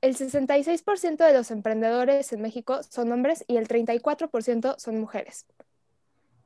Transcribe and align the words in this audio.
el 0.00 0.16
66% 0.16 1.16
de 1.26 1.32
los 1.32 1.50
emprendedores 1.50 2.32
en 2.32 2.40
México 2.40 2.82
son 2.82 3.12
hombres 3.12 3.44
y 3.46 3.56
el 3.58 3.68
34% 3.68 4.76
son 4.78 4.98
mujeres. 4.98 5.46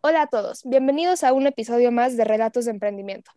Hola 0.00 0.22
a 0.22 0.26
todos, 0.26 0.62
bienvenidos 0.64 1.22
a 1.22 1.32
un 1.32 1.46
episodio 1.46 1.92
más 1.92 2.16
de 2.16 2.24
Relatos 2.24 2.64
de 2.64 2.72
Emprendimiento. 2.72 3.30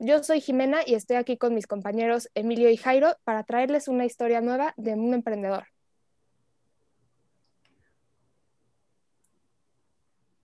Yo 0.00 0.22
soy 0.24 0.40
Jimena 0.40 0.80
y 0.84 0.94
estoy 0.94 1.16
aquí 1.16 1.36
con 1.36 1.54
mis 1.54 1.68
compañeros 1.68 2.28
Emilio 2.34 2.70
y 2.70 2.76
Jairo 2.76 3.16
para 3.22 3.44
traerles 3.44 3.86
una 3.86 4.04
historia 4.04 4.40
nueva 4.40 4.74
de 4.76 4.94
un 4.94 5.14
emprendedor. 5.14 5.66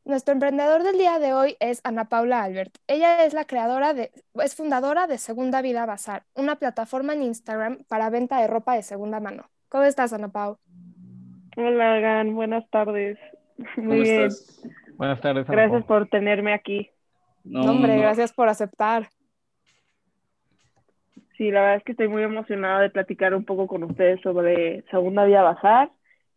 Nuestro 0.09 0.33
emprendedor 0.33 0.85
del 0.85 0.97
día 0.97 1.19
de 1.19 1.35
hoy 1.35 1.59
es 1.61 1.83
Ana 1.85 2.07
Paula 2.07 2.43
Albert. 2.43 2.79
Ella 2.87 3.27
es 3.27 3.35
la 3.35 3.45
creadora 3.45 3.93
de, 3.93 4.11
es 4.43 4.57
fundadora 4.57 5.07
de 5.07 5.19
Segunda 5.19 5.61
Vida 5.61 5.85
Bazar, 5.85 6.23
una 6.35 6.57
plataforma 6.57 7.13
en 7.13 7.25
Instagram 7.25 7.85
para 7.89 8.09
venta 8.09 8.41
de 8.41 8.47
ropa 8.47 8.75
de 8.75 8.83
segunda 8.83 9.21
mano. 9.21 9.51
¿Cómo 9.69 9.85
estás, 9.85 10.15
Ana 10.15 10.29
Paula? 10.29 10.57
Hola, 11.59 12.01
Gan, 12.01 12.35
buenas 12.35 12.67
tardes. 12.71 13.19
Muy 13.77 14.01
bien. 14.01 14.31
Buenas 14.97 15.21
tardes. 15.21 15.47
Ana 15.47 15.57
Gracias 15.57 15.85
por 15.85 16.09
tenerme 16.09 16.55
aquí. 16.55 16.89
No, 17.45 17.71
hombre, 17.71 17.99
gracias 17.99 18.33
por 18.33 18.49
aceptar. 18.49 19.11
Sí, 21.37 21.51
la 21.51 21.61
verdad 21.61 21.77
es 21.77 21.85
que 21.85 21.93
estoy 21.93 22.09
muy 22.09 22.23
emocionada 22.23 22.81
de 22.81 22.89
platicar 22.89 23.35
un 23.35 23.45
poco 23.45 23.67
con 23.67 23.85
ustedes 23.85 24.23
sobre 24.23 24.85
Segunda 24.91 25.27
Vida 25.27 25.43
Bazar 25.43 25.91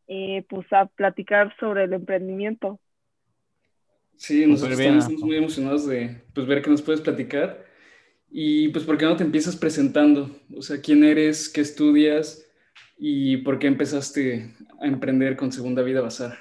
y 0.07 0.41
pues 0.41 0.71
a 0.73 0.87
platicar 0.87 1.55
sobre 1.57 1.85
el 1.85 1.93
emprendimiento. 1.93 2.77
Sí, 4.21 4.45
nosotros 4.45 4.79
estamos 4.79 5.23
muy 5.23 5.35
emocionados 5.35 5.87
de 5.87 6.21
pues, 6.35 6.45
ver 6.45 6.61
qué 6.61 6.69
nos 6.69 6.83
puedes 6.83 7.01
platicar. 7.01 7.65
Y 8.29 8.67
pues, 8.67 8.85
¿por 8.85 8.95
qué 8.95 9.05
no 9.05 9.15
te 9.15 9.23
empiezas 9.23 9.55
presentando? 9.55 10.29
O 10.55 10.61
sea, 10.61 10.79
¿quién 10.79 11.03
eres? 11.03 11.49
¿Qué 11.49 11.61
estudias? 11.61 12.47
¿Y 12.99 13.37
por 13.37 13.57
qué 13.57 13.65
empezaste 13.65 14.51
a 14.79 14.85
emprender 14.85 15.35
con 15.35 15.51
Segunda 15.51 15.81
Vida 15.81 16.01
Bazar? 16.01 16.37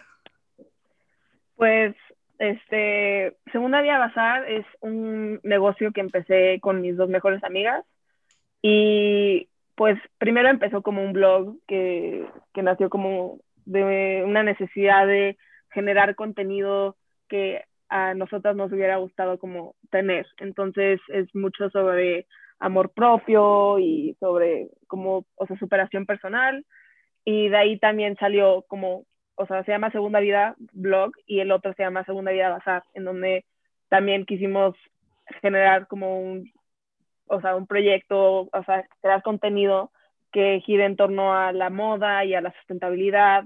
Pues, 1.57 1.97
este, 2.39 3.39
Segunda 3.51 3.81
Vida 3.81 3.97
Bazar 3.97 4.47
es 4.51 4.67
un 4.81 5.41
negocio 5.43 5.91
que 5.93 6.03
empecé 6.03 6.61
con 6.61 6.83
mis 6.83 6.99
dos 6.99 7.09
mejores 7.09 7.43
amigas. 7.45 7.83
Y 8.61 9.49
pues, 9.75 9.99
primero 10.19 10.51
empezó 10.51 10.83
como 10.83 11.03
un 11.03 11.15
blog 11.15 11.57
que, 11.67 12.27
que 12.53 12.63
nació 12.63 12.91
como 12.91 13.41
de 13.65 14.23
una 14.27 14.43
necesidad 14.43 15.07
de 15.07 15.39
generar 15.71 16.15
contenido 16.15 16.99
que 17.27 17.65
a 17.91 18.15
nosotras 18.15 18.57
nos 18.57 18.73
hubiera 18.73 18.97
gustado 18.97 19.39
como 19.39 19.75
tener. 19.91 20.27
Entonces 20.39 21.01
es 21.09 21.35
mucho 21.35 21.69
sobre 21.71 22.27
amor 22.61 22.91
propio 22.93 23.79
y 23.79 24.17
sobre 24.21 24.69
como, 24.87 25.27
o 25.35 25.47
sea, 25.47 25.59
superación 25.59 26.07
personal. 26.07 26.65
Y 27.25 27.49
de 27.49 27.57
ahí 27.57 27.79
también 27.79 28.17
salió 28.19 28.65
como, 28.69 29.05
o 29.35 29.47
sea, 29.47 29.65
se 29.65 29.73
llama 29.73 29.91
Segunda 29.91 30.21
Vida 30.21 30.55
Blog 30.73 31.13
y 31.27 31.41
el 31.41 31.51
otro 31.51 31.75
se 31.75 31.83
llama 31.83 32.05
Segunda 32.05 32.31
Vida 32.31 32.49
Bazar, 32.51 32.85
en 32.95 33.05
donde 33.05 33.45
también 33.89 34.25
quisimos 34.25 34.77
generar 35.43 35.89
como 35.89 36.21
un, 36.21 36.53
o 37.27 37.41
sea, 37.41 37.57
un 37.57 37.67
proyecto, 37.67 38.49
o 38.53 38.65
sea, 38.65 38.87
crear 39.03 39.23
contenido 39.23 39.91
que 40.33 40.61
gire 40.65 40.85
en 40.85 40.97
torno 40.97 41.35
a 41.35 41.53
la 41.53 41.71
moda 41.71 42.25
y 42.25 42.35
a 42.35 42.41
la 42.41 42.53
sustentabilidad 42.53 43.45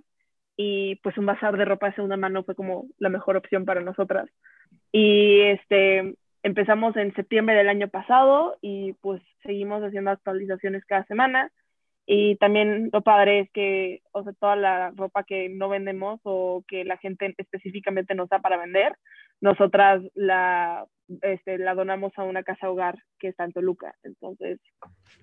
y 0.56 0.97
pues 0.97 1.19
un 1.19 1.27
bazar 1.27 1.56
de 1.56 1.64
ropa 1.64 1.86
de 1.86 1.94
segunda 1.94 2.16
mano 2.16 2.44
fue 2.44 2.55
como 2.55 2.86
la 2.98 3.08
mejor 3.08 3.36
opción 3.36 3.64
para 3.64 3.80
nosotras. 3.80 4.28
Y 4.92 5.41
este, 5.41 6.14
empezamos 6.42 6.96
en 6.96 7.14
septiembre 7.14 7.56
del 7.56 7.69
año 7.69 7.88
pasado 7.88 8.56
y 8.61 8.92
pues 8.94 9.20
seguimos 9.42 9.83
haciendo 9.83 10.11
actualizaciones 10.11 10.84
cada 10.84 11.05
semana. 11.06 11.50
Y 12.06 12.36
también 12.36 12.91
lo 12.92 13.00
padre 13.00 13.41
es 13.41 13.50
que, 13.50 14.02
o 14.12 14.22
sea, 14.22 14.34
toda 14.34 14.56
la 14.56 14.91
ropa 14.91 15.24
que 15.24 15.48
no 15.48 15.70
vendemos 15.70 16.20
o 16.22 16.62
que 16.68 16.84
la 16.84 16.98
gente 16.98 17.34
específicamente 17.39 18.14
nos 18.14 18.28
da 18.28 18.41
para 18.41 18.58
vender, 18.58 18.94
nosotras 19.40 20.02
la, 20.14 20.86
este, 21.23 21.56
la 21.58 21.74
donamos 21.74 22.12
a 22.17 22.24
una 22.24 22.42
casa 22.42 22.70
hogar 22.70 22.98
que 23.18 23.29
está 23.29 23.45
en 23.45 23.52
Toluca. 23.52 23.95
Entonces, 24.02 24.61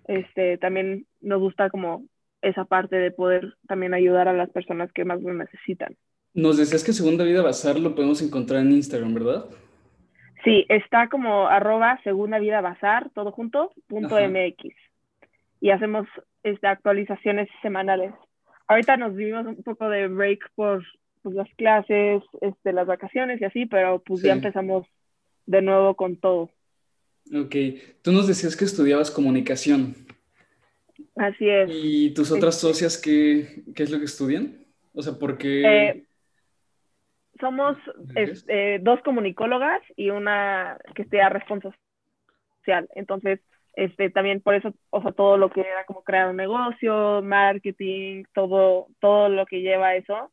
este, 0.08 0.58
también 0.58 1.06
nos 1.22 1.40
gusta 1.40 1.70
como 1.70 2.06
esa 2.42 2.66
parte 2.66 2.96
de 2.96 3.12
poder 3.12 3.56
también 3.68 3.94
ayudar 3.94 4.28
a 4.28 4.34
las 4.34 4.50
personas 4.50 4.92
que 4.92 5.06
más 5.06 5.22
lo 5.22 5.34
necesitan. 5.34 5.96
Nos 6.34 6.58
decías 6.58 6.84
que 6.84 6.94
Segunda 6.94 7.24
Vida 7.24 7.42
Bazar 7.42 7.80
lo 7.80 7.94
podemos 7.94 8.22
encontrar 8.22 8.62
en 8.62 8.72
Instagram, 8.72 9.14
¿verdad? 9.14 9.46
Sí, 10.44 10.66
está 10.70 11.08
como 11.10 11.48
arroba 11.48 12.00
Segunda 12.04 12.40
Vida 12.40 12.62
Bazar, 12.62 13.12
todo 13.14 13.32
junto, 13.32 13.72
punto 13.88 14.16
MX. 14.16 14.74
Y 15.60 15.70
hacemos 15.70 16.08
este, 16.44 16.68
actualizaciones 16.68 17.48
semanales. 17.62 18.14
Ahorita 18.68 18.98
nos 18.98 19.16
vivimos 19.16 19.46
un 19.46 19.62
poco 19.62 19.90
de 19.90 20.08
break 20.08 20.40
por 20.56 20.84
pues, 21.22 21.36
las 21.36 21.50
clases, 21.56 22.24
este, 22.40 22.74
las 22.74 22.88
vacaciones 22.88 23.40
y 23.42 23.46
así, 23.46 23.66
pero 23.66 24.02
pues 24.02 24.24
ya 24.24 24.34
empezamos 24.34 24.88
de 25.46 25.62
nuevo 25.62 25.96
con 25.96 26.16
todo. 26.16 26.50
Ok, 27.36 27.56
tú 28.02 28.12
nos 28.12 28.28
decías 28.28 28.56
que 28.56 28.66
estudiabas 28.66 29.12
comunicación. 29.12 29.96
Así 31.22 31.48
es. 31.48 31.70
¿Y 31.72 32.16
tus 32.16 32.32
otras 32.32 32.60
socias 32.60 32.98
qué, 33.00 33.64
qué 33.76 33.84
es 33.84 33.92
lo 33.92 34.00
que 34.00 34.06
estudian? 34.06 34.66
O 34.92 35.04
sea, 35.04 35.14
porque... 35.20 35.62
Eh, 35.62 36.04
somos 37.40 37.78
este, 38.16 38.80
dos 38.80 39.00
comunicólogas 39.04 39.82
y 39.96 40.10
una 40.10 40.80
que 40.96 41.04
estudia 41.04 41.30
responsabilidad 41.30 41.78
social. 42.58 42.90
Entonces, 42.96 43.40
este, 43.74 44.10
también 44.10 44.42
por 44.42 44.56
eso, 44.56 44.74
o 44.90 45.04
sea, 45.04 45.12
todo 45.12 45.38
lo 45.38 45.52
que 45.52 45.62
era 45.62 45.86
como 45.86 46.04
crear 46.04 46.28
un 46.28 46.38
negocio, 46.38 47.22
marketing, 47.22 48.24
todo, 48.34 48.88
todo 49.00 49.30
lo 49.30 49.46
que 49.46 49.62
lleva 49.62 49.96
eso, 49.96 50.32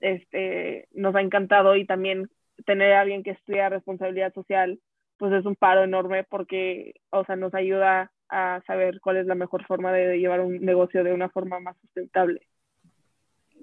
este, 0.00 0.88
nos 0.92 1.14
ha 1.14 1.20
encantado 1.20 1.76
y 1.76 1.84
también 1.84 2.30
tener 2.64 2.94
a 2.94 3.02
alguien 3.02 3.22
que 3.22 3.32
estudia 3.32 3.68
responsabilidad 3.68 4.32
social, 4.32 4.80
pues 5.18 5.34
es 5.34 5.44
un 5.44 5.56
paro 5.56 5.84
enorme 5.84 6.24
porque, 6.24 6.94
o 7.10 7.22
sea, 7.26 7.36
nos 7.36 7.52
ayuda 7.52 8.10
a 8.32 8.62
saber 8.66 8.98
cuál 9.00 9.18
es 9.18 9.26
la 9.26 9.34
mejor 9.34 9.64
forma 9.66 9.92
de 9.92 10.16
llevar 10.16 10.40
un 10.40 10.58
negocio 10.64 11.04
de 11.04 11.12
una 11.12 11.28
forma 11.28 11.60
más 11.60 11.76
sustentable. 11.82 12.40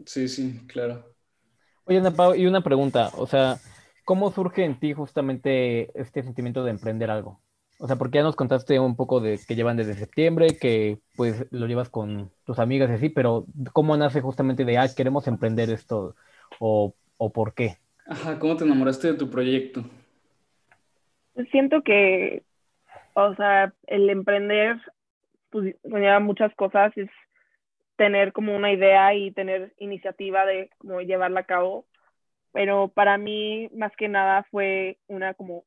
Sí, 0.05 0.27
sí, 0.27 0.61
claro. 0.67 1.03
Oye, 1.85 1.99
Pau, 2.11 2.35
y 2.35 2.45
una 2.45 2.61
pregunta, 2.61 3.09
o 3.17 3.25
sea, 3.25 3.57
¿cómo 4.05 4.31
surge 4.31 4.63
en 4.63 4.79
ti 4.79 4.93
justamente 4.93 5.89
este 5.99 6.21
sentimiento 6.21 6.63
de 6.63 6.69
emprender 6.69 7.09
algo? 7.09 7.41
O 7.79 7.87
sea, 7.87 7.95
porque 7.95 8.19
ya 8.19 8.23
nos 8.23 8.35
contaste 8.35 8.79
un 8.79 8.95
poco 8.95 9.19
de 9.21 9.39
que 9.47 9.55
llevan 9.55 9.75
desde 9.75 9.95
septiembre, 9.95 10.57
que 10.59 10.99
pues 11.15 11.47
lo 11.49 11.65
llevas 11.65 11.89
con 11.89 12.29
tus 12.45 12.59
amigas 12.59 12.91
y 12.91 12.93
así, 12.93 13.09
pero 13.09 13.45
¿cómo 13.73 13.97
nace 13.97 14.21
justamente 14.21 14.65
de, 14.65 14.77
ah, 14.77 14.87
queremos 14.95 15.27
emprender 15.27 15.71
esto? 15.71 16.15
¿O, 16.59 16.93
o 17.17 17.31
por 17.31 17.55
qué? 17.55 17.77
Ajá, 18.05 18.37
¿cómo 18.37 18.55
te 18.55 18.65
enamoraste 18.65 19.13
de 19.13 19.17
tu 19.17 19.31
proyecto? 19.31 19.83
Siento 21.51 21.81
que 21.81 22.43
o 23.27 23.35
sea, 23.35 23.73
el 23.87 24.09
emprender 24.09 24.77
pues, 25.49 25.75
conlleva 25.83 26.19
muchas 26.19 26.53
cosas, 26.55 26.95
es 26.97 27.09
tener 27.97 28.31
como 28.33 28.55
una 28.55 28.71
idea 28.71 29.13
y 29.13 29.31
tener 29.31 29.73
iniciativa 29.77 30.45
de 30.45 30.69
como 30.77 31.01
llevarla 31.01 31.41
a 31.41 31.45
cabo, 31.45 31.85
pero 32.53 32.87
para 32.89 33.17
mí 33.17 33.69
más 33.75 33.95
que 33.97 34.07
nada 34.07 34.45
fue 34.51 34.97
una 35.07 35.33
como 35.33 35.65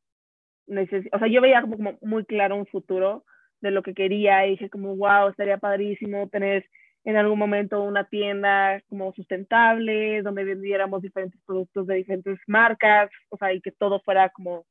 o 1.12 1.18
sea, 1.18 1.28
yo 1.28 1.40
veía 1.40 1.60
como, 1.60 1.76
como 1.76 1.98
muy 2.00 2.24
claro 2.24 2.56
un 2.56 2.66
futuro 2.66 3.24
de 3.60 3.70
lo 3.70 3.82
que 3.82 3.94
quería 3.94 4.46
y 4.46 4.50
dije 4.50 4.70
como, 4.70 4.96
wow, 4.96 5.28
estaría 5.28 5.58
padrísimo 5.58 6.28
tener 6.28 6.66
en 7.04 7.16
algún 7.16 7.38
momento 7.38 7.82
una 7.82 8.04
tienda 8.04 8.80
como 8.88 9.12
sustentable, 9.12 10.22
donde 10.22 10.44
vendiéramos 10.44 11.02
diferentes 11.02 11.40
productos 11.44 11.86
de 11.86 11.96
diferentes 11.96 12.38
marcas, 12.46 13.10
o 13.28 13.36
sea, 13.36 13.52
y 13.52 13.60
que 13.60 13.72
todo 13.72 14.00
fuera 14.00 14.28
como 14.30 14.64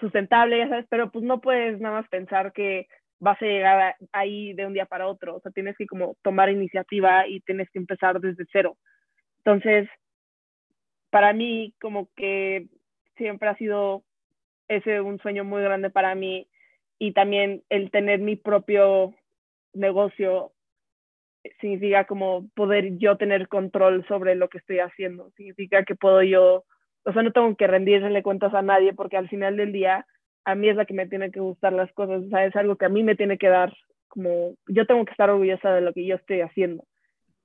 sustentable, 0.00 0.58
ya 0.58 0.68
sabes, 0.68 0.86
pero 0.88 1.10
pues 1.10 1.24
no 1.24 1.40
puedes 1.40 1.80
nada 1.80 2.00
más 2.00 2.08
pensar 2.08 2.52
que 2.52 2.86
vas 3.20 3.40
a 3.40 3.46
llegar 3.46 3.96
ahí 4.12 4.52
de 4.54 4.66
un 4.66 4.74
día 4.74 4.86
para 4.86 5.06
otro, 5.06 5.36
o 5.36 5.40
sea, 5.40 5.52
tienes 5.52 5.76
que 5.76 5.86
como 5.86 6.16
tomar 6.22 6.50
iniciativa 6.50 7.26
y 7.26 7.40
tienes 7.40 7.70
que 7.70 7.78
empezar 7.78 8.20
desde 8.20 8.44
cero. 8.52 8.76
Entonces, 9.38 9.88
para 11.10 11.32
mí 11.32 11.74
como 11.80 12.08
que 12.16 12.66
siempre 13.16 13.48
ha 13.48 13.56
sido 13.56 14.02
ese 14.68 15.00
un 15.00 15.18
sueño 15.20 15.44
muy 15.44 15.62
grande 15.62 15.90
para 15.90 16.14
mí 16.14 16.48
y 16.98 17.12
también 17.12 17.62
el 17.68 17.90
tener 17.90 18.20
mi 18.20 18.36
propio 18.36 19.14
negocio 19.72 20.52
significa 21.60 22.06
como 22.06 22.48
poder 22.54 22.96
yo 22.98 23.16
tener 23.16 23.48
control 23.48 24.06
sobre 24.08 24.34
lo 24.34 24.48
que 24.48 24.58
estoy 24.58 24.78
haciendo, 24.78 25.30
significa 25.36 25.84
que 25.84 25.94
puedo 25.94 26.22
yo 26.22 26.64
o 27.04 27.12
sea, 27.12 27.22
no 27.22 27.32
tengo 27.32 27.54
que 27.56 27.66
rendirle 27.66 28.22
cuentas 28.22 28.54
a 28.54 28.62
nadie 28.62 28.92
porque 28.92 29.16
al 29.16 29.28
final 29.28 29.56
del 29.56 29.72
día 29.72 30.06
a 30.44 30.54
mí 30.54 30.68
es 30.68 30.76
la 30.76 30.84
que 30.84 30.94
me 30.94 31.06
tiene 31.06 31.30
que 31.30 31.40
gustar 31.40 31.72
las 31.72 31.92
cosas, 31.92 32.22
o 32.24 32.28
sea, 32.28 32.44
es 32.44 32.54
algo 32.56 32.76
que 32.76 32.84
a 32.86 32.90
mí 32.90 33.02
me 33.02 33.16
tiene 33.16 33.38
que 33.38 33.48
dar 33.48 33.72
como, 34.08 34.54
yo 34.68 34.86
tengo 34.86 35.04
que 35.04 35.10
estar 35.10 35.30
orgullosa 35.30 35.72
de 35.72 35.80
lo 35.80 35.92
que 35.92 36.04
yo 36.06 36.16
estoy 36.16 36.40
haciendo, 36.40 36.84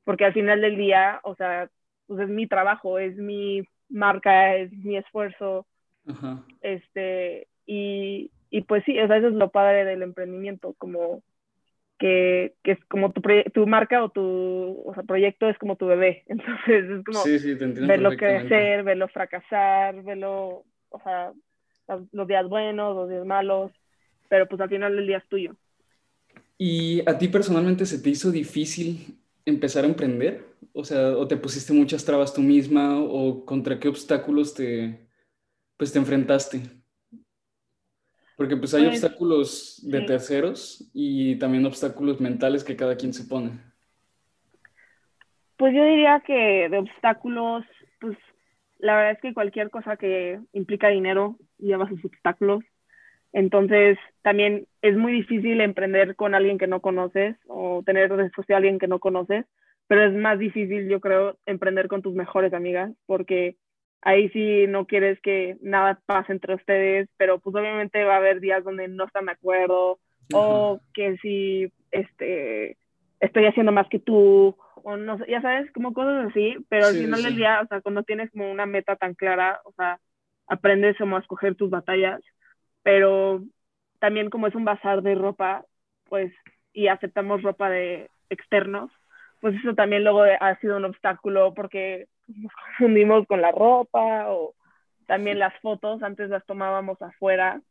porque 0.04 0.26
al 0.26 0.34
final 0.34 0.62
del 0.62 0.78
día, 0.78 1.20
o 1.24 1.36
sea, 1.36 1.70
pues 2.08 2.20
es 2.22 2.30
mi 2.30 2.48
trabajo, 2.48 3.00
es 3.00 3.16
mi 3.18 3.64
marca, 3.90 4.56
es 4.56 4.72
mi 4.72 4.98
esfuerzo, 4.98 5.66
este, 6.62 7.48
y, 7.66 8.32
y 8.50 8.62
pues 8.62 8.84
sí, 8.84 9.00
o 9.00 9.08
sea, 9.08 9.18
eso 9.18 9.28
es 9.28 9.34
lo 9.34 9.50
padre 9.50 9.86
del 9.86 10.02
emprendimiento, 10.02 10.74
como 10.78 11.22
que, 12.00 12.56
que 12.64 12.72
es 12.72 12.80
como 12.86 13.12
tu, 13.12 13.22
tu 13.54 13.68
marca 13.68 14.04
o 14.04 14.10
tu 14.10 14.82
o 14.86 14.94
sea, 14.94 15.04
proyecto 15.04 15.48
es 15.50 15.58
como 15.58 15.76
tu 15.76 15.86
bebé. 15.86 16.24
Entonces 16.28 16.90
es 16.90 17.06
como 17.06 17.24
verlo 17.88 18.16
crecer, 18.18 18.84
verlo 18.84 19.08
fracasar, 19.10 20.02
verlo, 20.04 20.64
o 20.90 21.02
sea, 21.04 21.34
los 22.12 22.28
días 22.28 22.48
buenos, 22.48 22.96
los 22.96 23.10
días 23.10 23.26
malos, 23.26 23.72
pero 24.30 24.48
pues 24.48 24.62
al 24.62 24.70
final 24.70 24.98
el 24.98 25.08
día 25.08 25.18
es 25.18 25.28
tuyo. 25.28 25.56
¿Y 26.58 27.02
a 27.10 27.18
ti 27.18 27.28
personalmente 27.28 27.86
se 27.86 28.00
te 28.00 28.10
hizo 28.10 28.32
difícil 28.32 29.20
empezar 29.46 29.84
a 29.84 29.88
emprender? 29.88 30.46
O 30.74 30.84
sea, 30.84 31.18
¿o 31.18 31.28
te 31.28 31.38
pusiste 31.38 31.74
muchas 31.74 32.06
trabas 32.06 32.34
tú 32.34 32.42
misma 32.42 33.00
o 33.00 33.46
contra 33.46 33.80
qué 33.80 33.88
obstáculos 33.88 34.54
te, 34.54 35.08
pues, 35.78 35.92
te 35.92 36.00
enfrentaste? 36.00 36.62
Porque 38.40 38.56
pues 38.56 38.74
hay 38.74 38.86
pues, 38.86 39.04
obstáculos 39.04 39.82
de 39.84 40.00
terceros 40.00 40.90
y 40.94 41.38
también 41.40 41.66
obstáculos 41.66 42.22
mentales 42.22 42.64
que 42.64 42.78
cada 42.78 42.96
quien 42.96 43.12
se 43.12 43.26
pone. 43.26 43.52
Pues 45.58 45.76
yo 45.76 45.84
diría 45.84 46.24
que 46.26 46.70
de 46.70 46.78
obstáculos, 46.78 47.66
pues 48.00 48.18
la 48.78 48.96
verdad 48.96 49.12
es 49.12 49.20
que 49.20 49.34
cualquier 49.34 49.70
cosa 49.70 49.98
que 49.98 50.40
implica 50.54 50.88
dinero 50.88 51.36
lleva 51.58 51.90
sus 51.90 52.06
obstáculos. 52.06 52.64
Entonces, 53.34 53.98
también 54.22 54.68
es 54.82 54.96
muy 54.96 55.12
difícil 55.12 55.60
emprender 55.60 56.16
con 56.16 56.34
alguien 56.34 56.58
que 56.58 56.68
no 56.68 56.80
conoces 56.80 57.36
o 57.46 57.84
tener 57.86 58.10
redes 58.10 58.32
sociales 58.34 58.56
a 58.56 58.58
alguien 58.60 58.80
que 58.80 58.88
no 58.88 59.00
conoces, 59.00 59.44
pero 59.88 60.06
es 60.06 60.14
más 60.14 60.40
difícil, 60.40 60.88
yo 60.88 61.02
creo, 61.02 61.38
emprender 61.46 61.90
con 61.90 62.02
tus 62.02 62.16
mejores 62.16 62.54
amigas, 62.54 62.94
porque 63.06 63.58
ahí 64.02 64.30
sí 64.30 64.66
no 64.68 64.86
quieres 64.86 65.20
que 65.22 65.58
nada 65.62 66.00
pase 66.06 66.32
entre 66.32 66.56
ustedes, 66.56 67.10
pero 67.18 67.40
pues 67.40 67.56
obviamente 67.56 68.04
va 68.04 68.16
a 68.16 68.18
haber 68.18 68.40
días 68.40 68.64
donde 68.64 68.88
no 68.88 69.06
están 69.06 69.26
de 69.26 69.34
acuerdo 69.34 70.00
o 70.34 70.80
que 70.94 71.18
si 71.18 71.72
este 71.92 72.78
estoy 73.20 73.46
haciendo 73.46 73.72
más 73.72 73.88
que 73.90 74.00
tú 74.00 74.56
o 74.84 74.98
no 74.98 75.18
ya 75.28 75.42
sabes, 75.42 75.72
como 75.74 75.94
cosas 75.94 76.30
así, 76.30 76.56
pero 76.70 76.88
al 76.88 76.96
final 76.96 77.24
del 77.24 77.36
día, 77.36 77.62
o 77.62 77.68
sea, 77.68 77.82
cuando 77.82 78.04
tienes 78.04 78.32
como 78.32 78.50
una 78.50 78.66
meta 78.66 78.96
tan 78.96 79.14
clara, 79.14 79.60
o 79.66 79.74
sea, 79.74 80.00
aprendes 80.48 80.98
como 80.98 81.18
a 81.18 81.20
escoger 81.20 81.56
tus 81.56 81.70
batallas, 81.70 82.22
pero 82.84 83.44
también 84.00 84.30
como 84.30 84.48
es 84.48 84.56
un 84.56 84.66
bazar 84.66 85.02
de 85.02 85.16
ropa, 85.16 85.66
pues, 86.06 86.32
y 86.72 86.88
aceptamos 86.88 87.42
ropa 87.44 87.70
de 87.70 88.10
externos, 88.30 88.90
pues 89.42 89.56
eso 89.56 89.74
también 89.76 90.04
luego 90.04 90.24
ha 90.24 90.60
sido 90.60 90.78
un 90.78 90.86
obstáculo 90.86 91.54
porque 91.54 92.08
nos 92.36 92.52
confundimos 92.54 93.28
con 93.28 93.42
la 93.42 93.52
ropa 93.52 94.32
o 94.32 94.56
también 95.08 95.40
las 95.40 95.54
fotos, 95.62 96.04
antes 96.04 96.30
las 96.30 96.46
tomábamos 96.46 97.02
afuera 97.02 97.62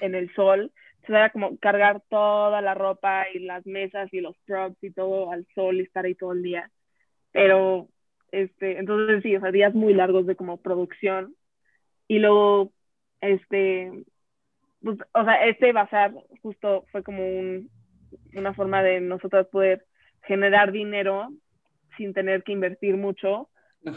en 0.00 0.14
el 0.14 0.32
sol, 0.34 0.72
entonces 0.96 1.16
era 1.16 1.30
como 1.30 1.58
cargar 1.58 2.02
toda 2.08 2.60
la 2.60 2.74
ropa 2.74 3.26
y 3.32 3.40
las 3.40 3.66
mesas 3.66 4.12
y 4.12 4.20
los 4.20 4.36
props 4.44 4.82
y 4.82 4.92
todo 4.92 5.32
al 5.32 5.46
sol 5.54 5.76
y 5.76 5.82
estar 5.82 6.04
ahí 6.04 6.14
todo 6.14 6.32
el 6.32 6.42
día. 6.42 6.70
Pero, 7.32 7.88
este, 8.30 8.78
entonces 8.78 9.22
sí, 9.22 9.34
o 9.34 9.40
sea, 9.40 9.50
días 9.50 9.74
muy 9.74 9.94
largos 9.94 10.26
de 10.26 10.36
como 10.36 10.58
producción. 10.58 11.34
Y 12.06 12.18
luego, 12.18 12.72
este, 13.20 14.04
pues, 14.82 14.98
o 15.12 15.24
sea, 15.24 15.46
este 15.46 15.72
bazar 15.72 16.12
justo 16.42 16.84
fue 16.92 17.02
como 17.02 17.26
un, 17.26 17.70
una 18.34 18.54
forma 18.54 18.82
de 18.82 19.00
nosotros 19.00 19.48
poder 19.48 19.86
generar 20.22 20.70
dinero 20.70 21.30
sin 21.96 22.12
tener 22.14 22.42
que 22.44 22.52
invertir 22.52 22.96
mucho 22.96 23.48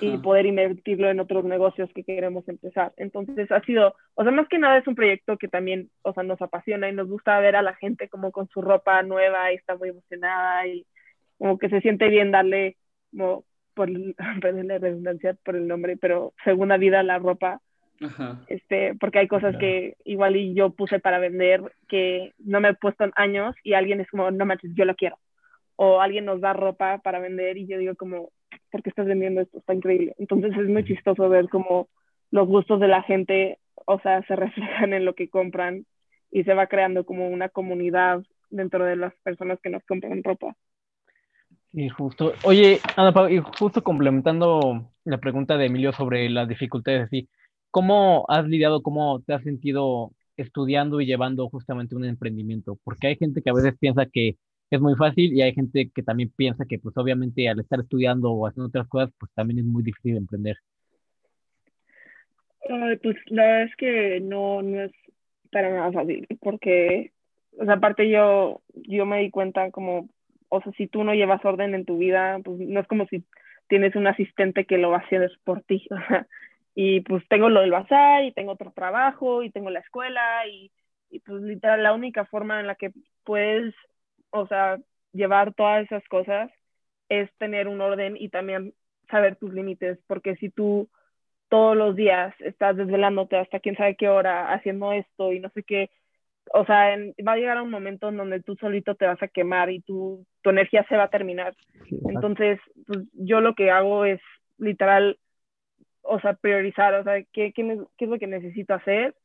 y 0.01 0.17
poder 0.17 0.45
invertirlo 0.47 1.09
en 1.09 1.19
otros 1.19 1.45
negocios 1.45 1.89
que 1.93 2.03
queremos 2.03 2.47
empezar. 2.47 2.93
Entonces 2.97 3.51
ha 3.51 3.61
sido, 3.61 3.95
o 4.15 4.23
sea, 4.23 4.31
más 4.31 4.47
que 4.47 4.57
nada 4.57 4.77
es 4.77 4.87
un 4.87 4.95
proyecto 4.95 5.37
que 5.37 5.47
también, 5.47 5.89
o 6.01 6.13
sea, 6.13 6.23
nos 6.23 6.41
apasiona 6.41 6.89
y 6.89 6.93
nos 6.93 7.07
gusta 7.07 7.39
ver 7.39 7.55
a 7.55 7.61
la 7.61 7.75
gente 7.75 8.09
como 8.09 8.31
con 8.31 8.47
su 8.49 8.61
ropa 8.61 9.03
nueva 9.03 9.51
y 9.51 9.55
está 9.55 9.75
muy 9.75 9.89
emocionada 9.89 10.65
y 10.67 10.85
como 11.37 11.57
que 11.59 11.69
se 11.69 11.81
siente 11.81 12.09
bien 12.09 12.31
darle, 12.31 12.77
como, 13.11 13.45
por 13.73 13.89
la 14.65 14.77
redundancia 14.79 15.35
por 15.43 15.55
el 15.55 15.67
nombre, 15.67 15.97
pero 15.97 16.33
segunda 16.43 16.77
vida 16.77 17.01
a 17.01 17.03
la 17.03 17.19
ropa. 17.19 17.61
Este, 18.47 18.93
porque 18.99 19.19
hay 19.19 19.27
cosas 19.27 19.55
que 19.57 19.95
igual 20.03 20.35
y 20.35 20.53
yo 20.53 20.71
puse 20.71 20.99
para 20.99 21.17
vender 21.17 21.61
que 21.87 22.33
no 22.39 22.59
me 22.59 22.69
he 22.69 22.73
puesto 22.73 23.05
en 23.05 23.13
años 23.15 23.55
y 23.63 23.73
alguien 23.73 24.01
es 24.01 24.09
como, 24.09 24.29
no 24.31 24.45
manches, 24.45 24.71
yo 24.73 24.83
lo 24.83 24.95
quiero. 24.95 25.17
O 25.77 26.01
alguien 26.01 26.25
nos 26.25 26.41
da 26.41 26.53
ropa 26.53 26.97
para 26.97 27.19
vender 27.19 27.57
y 27.57 27.67
yo 27.67 27.77
digo 27.77 27.95
como, 27.95 28.31
porque 28.75 28.89
estás 28.89 29.07
vendiendo 29.07 29.39
esto, 29.39 29.59
está 29.59 29.73
increíble. 29.73 30.15
Entonces 30.17 30.51
es 30.51 30.67
muy 30.67 30.83
chistoso 30.83 31.29
ver 31.29 31.47
cómo 31.47 31.87
los 32.29 32.45
gustos 32.45 32.81
de 32.81 32.89
la 32.89 33.03
gente, 33.03 33.57
o 33.85 34.01
sea, 34.01 34.21
se 34.27 34.35
reflejan 34.35 34.93
en 34.93 35.05
lo 35.05 35.15
que 35.15 35.29
compran 35.29 35.85
y 36.29 36.43
se 36.43 36.53
va 36.53 36.67
creando 36.67 37.05
como 37.05 37.29
una 37.29 37.47
comunidad 37.47 38.21
dentro 38.49 38.83
de 38.83 38.97
las 38.97 39.13
personas 39.23 39.59
que 39.63 39.69
nos 39.69 39.81
compran 39.85 40.21
ropa. 40.21 40.57
Y 41.71 41.87
justo, 41.87 42.33
oye, 42.43 42.81
Ana 42.97 43.13
y 43.31 43.37
justo 43.37 43.81
complementando 43.81 44.91
la 45.05 45.19
pregunta 45.19 45.55
de 45.55 45.67
Emilio 45.67 45.93
sobre 45.93 46.29
las 46.29 46.49
dificultades, 46.49 47.03
así, 47.03 47.29
¿cómo 47.71 48.25
has 48.27 48.45
lidiado, 48.45 48.83
cómo 48.83 49.21
te 49.21 49.35
has 49.35 49.43
sentido 49.43 50.11
estudiando 50.35 50.99
y 50.99 51.05
llevando 51.05 51.47
justamente 51.47 51.95
un 51.95 52.03
emprendimiento? 52.03 52.77
Porque 52.83 53.07
hay 53.07 53.15
gente 53.15 53.41
que 53.41 53.51
a 53.51 53.53
veces 53.53 53.73
piensa 53.79 54.05
que 54.05 54.35
es 54.69 54.81
muy 54.81 54.95
fácil 54.95 55.33
y 55.33 55.41
hay 55.41 55.53
gente 55.53 55.89
que 55.93 56.03
también 56.03 56.31
piensa 56.35 56.65
que 56.65 56.79
pues 56.79 56.95
obviamente 56.97 57.47
al 57.47 57.59
estar 57.59 57.79
estudiando 57.79 58.31
o 58.31 58.47
haciendo 58.47 58.67
otras 58.67 58.87
cosas 58.87 59.11
pues 59.19 59.31
también 59.33 59.59
es 59.59 59.65
muy 59.65 59.83
difícil 59.83 60.17
emprender. 60.17 60.57
pues 63.01 63.15
la 63.27 63.43
verdad 63.43 63.63
es 63.63 63.75
que 63.75 64.19
no, 64.21 64.61
no 64.61 64.81
es 64.81 64.91
para 65.51 65.69
nada 65.71 65.91
fácil 65.91 66.27
porque, 66.41 67.11
aparte 67.67 68.09
yo, 68.09 68.61
yo 68.73 69.05
me 69.05 69.19
di 69.19 69.29
cuenta 69.29 69.71
como, 69.71 70.09
o 70.49 70.61
sea, 70.61 70.71
si 70.73 70.87
tú 70.87 71.03
no 71.03 71.13
llevas 71.13 71.45
orden 71.45 71.75
en 71.75 71.85
tu 71.85 71.97
vida, 71.97 72.39
pues 72.43 72.59
no 72.59 72.79
es 72.79 72.87
como 72.87 73.05
si 73.07 73.23
tienes 73.67 73.95
un 73.95 74.07
asistente 74.07 74.65
que 74.65 74.77
lo 74.77 74.89
va 74.89 74.97
a 74.97 75.01
hacer 75.01 75.31
por 75.43 75.61
ti, 75.63 75.87
o 75.91 75.97
sea, 76.07 76.27
y 76.75 77.01
pues 77.01 77.23
tengo 77.29 77.49
lo 77.49 77.61
del 77.61 77.71
bazar 77.71 78.25
y 78.25 78.33
tengo 78.33 78.51
otro 78.51 78.71
trabajo 78.71 79.43
y 79.43 79.49
tengo 79.49 79.69
la 79.69 79.79
escuela 79.79 80.45
y, 80.47 80.71
y 81.09 81.19
pues 81.19 81.41
literal 81.41 81.81
la 81.81 81.93
única 81.93 82.25
forma 82.25 82.59
en 82.59 82.67
la 82.67 82.75
que 82.75 82.91
puedes 83.23 83.73
o 84.35 84.47
sea, 84.47 84.77
llevar 85.13 85.53
todas 85.53 85.85
esas 85.85 86.05
cosas 86.07 86.51
es 87.09 87.29
tener 87.37 87.67
un 87.67 87.81
orden 87.81 88.17
y 88.19 88.29
también 88.29 88.73
saber 89.09 89.35
tus 89.37 89.53
límites, 89.53 89.97
porque 90.07 90.35
si 90.35 90.49
tú 90.49 90.89
todos 91.47 91.77
los 91.77 91.95
días 91.95 92.33
estás 92.39 92.75
desvelándote 92.75 93.37
hasta 93.37 93.59
quién 93.59 93.77
sabe 93.77 93.95
qué 93.95 94.09
hora 94.09 94.51
haciendo 94.53 94.91
esto 94.91 95.31
y 95.31 95.39
no 95.39 95.49
sé 95.51 95.63
qué, 95.63 95.89
o 96.53 96.65
sea, 96.65 96.97
va 97.25 97.33
a 97.33 97.37
llegar 97.37 97.61
un 97.61 97.71
momento 97.71 98.09
en 98.09 98.17
donde 98.17 98.41
tú 98.41 98.55
solito 98.55 98.95
te 98.95 99.05
vas 99.05 99.21
a 99.21 99.27
quemar 99.27 99.71
y 99.71 99.81
tu, 99.81 100.25
tu 100.41 100.49
energía 100.49 100.85
se 100.89 100.97
va 100.97 101.03
a 101.03 101.09
terminar. 101.09 101.55
Entonces, 102.07 102.59
pues, 102.85 102.99
yo 103.13 103.41
lo 103.41 103.55
que 103.55 103.71
hago 103.71 104.05
es 104.05 104.21
literal, 104.57 105.17
o 106.01 106.19
sea, 106.19 106.33
priorizar, 106.33 106.93
o 106.95 107.03
sea, 107.03 107.23
qué, 107.31 107.51
qué, 107.53 107.79
qué 107.97 108.05
es 108.05 108.11
lo 108.11 108.19
que 108.19 108.27
necesito 108.27 108.73
hacer 108.73 109.15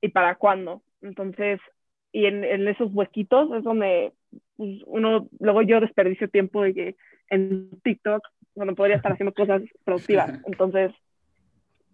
y 0.00 0.08
para 0.08 0.34
cuándo. 0.34 0.82
Entonces, 1.02 1.60
y 2.12 2.26
en, 2.26 2.44
en 2.44 2.68
esos 2.68 2.92
huequitos 2.92 3.52
es 3.56 3.62
donde 3.62 4.12
pues, 4.56 4.82
uno, 4.86 5.28
luego 5.38 5.62
yo 5.62 5.80
desperdicio 5.80 6.28
tiempo 6.28 6.62
de 6.62 6.74
que 6.74 6.96
en 7.28 7.70
TikTok, 7.82 8.22
cuando 8.54 8.74
podría 8.74 8.96
estar 8.96 9.12
haciendo 9.12 9.34
cosas 9.34 9.62
productivas. 9.84 10.40
Entonces, 10.46 10.92